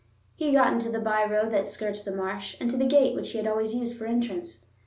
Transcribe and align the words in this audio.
He 0.35 0.51
got 0.51 0.73
into 0.73 0.89
the 0.89 0.97
by 0.97 1.23
road 1.25 1.51
that 1.51 1.69
skirts 1.69 2.01
the 2.03 2.11
marsh, 2.11 2.57
and 2.59 2.71
to 2.71 2.75
the 2.75 2.87
gate 2.87 3.13
which 3.15 3.33
he 3.33 3.37
had 3.37 3.45
always 3.45 3.75
used 3.75 3.95
for 3.95 4.07
entrance. 4.07 4.65